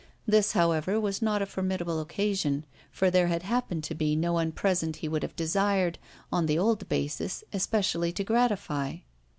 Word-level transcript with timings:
This, 0.25 0.53
however, 0.53 0.99
was 0.99 1.21
not 1.21 1.43
a 1.43 1.45
formidable 1.45 1.99
occasion, 2.01 2.65
for 2.91 3.11
there 3.11 3.27
had 3.27 3.43
happened 3.43 3.83
to 3.83 3.93
be 3.93 4.15
no 4.15 4.33
one 4.33 4.51
present 4.51 4.95
he 4.95 5.07
would 5.07 5.21
have 5.21 5.35
desired, 5.35 5.99
on 6.31 6.47
the 6.47 6.57
old 6.57 6.89
basis, 6.89 7.43
especially 7.53 8.11
to 8.13 8.23
gratify. 8.23 8.95